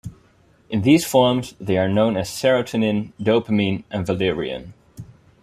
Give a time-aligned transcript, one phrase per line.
[0.67, 4.73] In these forms, they are known as Serotonin, Dopamine, and Valerian.